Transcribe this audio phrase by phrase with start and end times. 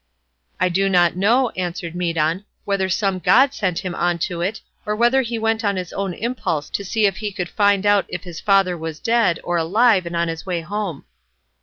[0.59, 4.95] "I do not know," answered Medon, "whether some god set him on to it, or
[4.95, 8.23] whether he went on his own impulse to see if he could find out if
[8.23, 11.05] his father was dead, or alive and on his way home."